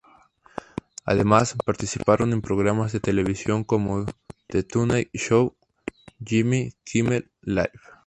Además, 1.05 1.55
participaron 1.63 2.33
en 2.33 2.41
programas 2.41 2.91
de 2.91 2.99
televisión 2.99 3.63
como 3.63 4.07
"The 4.47 4.63
Tonight 4.63 5.11
Show", 5.13 5.55
"Jimmy 6.25 6.73
Kimmel 6.85 7.29
Live! 7.43 7.69